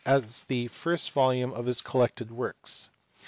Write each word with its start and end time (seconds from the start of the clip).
as 0.03 0.45
the 0.45 0.67
first 0.67 1.11
volume 1.11 1.53
of 1.53 1.67
his 1.67 1.79
collected 1.79 2.31
works. 2.31 2.89